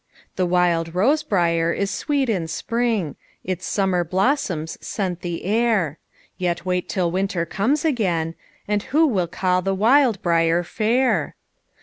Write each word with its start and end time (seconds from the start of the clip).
The 0.35 0.47
wild 0.47 0.95
rose 0.95 1.21
briar 1.21 1.71
is 1.71 1.91
sweet 1.91 2.27
in 2.27 2.47
spring, 2.47 3.17
Its 3.43 3.67
summer 3.67 4.03
blossoms 4.03 4.79
scent 4.83 5.21
the 5.21 5.43
air; 5.45 5.99
Yet 6.39 6.65
wait 6.65 6.89
till 6.89 7.11
winter 7.11 7.45
comes 7.45 7.85
again, 7.85 8.33
And 8.67 8.81
who 8.81 9.05
will 9.05 9.27
call 9.27 9.61
the 9.61 9.75
wild 9.75 10.19
briar 10.23 10.63
fair? 10.63 11.35